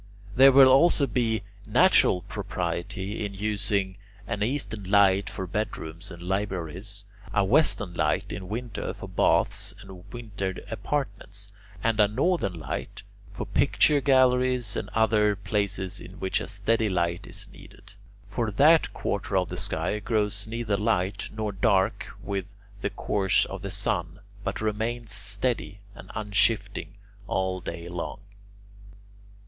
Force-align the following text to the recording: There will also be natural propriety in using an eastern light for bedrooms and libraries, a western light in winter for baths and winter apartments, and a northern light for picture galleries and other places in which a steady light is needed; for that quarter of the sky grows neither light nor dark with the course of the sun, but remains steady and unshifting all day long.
There 0.35 0.51
will 0.51 0.65
also 0.67 1.05
be 1.05 1.43
natural 1.67 2.23
propriety 2.23 3.23
in 3.23 3.35
using 3.35 3.97
an 4.25 4.41
eastern 4.41 4.85
light 4.89 5.29
for 5.29 5.45
bedrooms 5.45 6.09
and 6.09 6.23
libraries, 6.23 7.05
a 7.31 7.45
western 7.45 7.93
light 7.93 8.31
in 8.33 8.49
winter 8.49 8.95
for 8.95 9.07
baths 9.07 9.75
and 9.79 10.11
winter 10.11 10.55
apartments, 10.71 11.53
and 11.83 11.99
a 11.99 12.07
northern 12.07 12.59
light 12.59 13.03
for 13.29 13.45
picture 13.45 14.01
galleries 14.01 14.75
and 14.75 14.89
other 14.95 15.35
places 15.35 15.99
in 16.01 16.13
which 16.19 16.41
a 16.41 16.47
steady 16.47 16.89
light 16.89 17.27
is 17.27 17.47
needed; 17.49 17.93
for 18.25 18.49
that 18.49 18.91
quarter 18.95 19.37
of 19.37 19.49
the 19.49 19.55
sky 19.57 19.99
grows 19.99 20.47
neither 20.47 20.77
light 20.77 21.29
nor 21.31 21.51
dark 21.51 22.07
with 22.23 22.47
the 22.81 22.89
course 22.89 23.45
of 23.45 23.61
the 23.61 23.69
sun, 23.69 24.19
but 24.43 24.61
remains 24.61 25.11
steady 25.13 25.79
and 25.93 26.09
unshifting 26.15 26.95
all 27.27 27.61
day 27.61 27.87
long. 27.87 28.19